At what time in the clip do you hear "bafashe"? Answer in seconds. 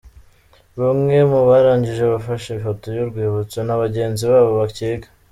2.13-2.49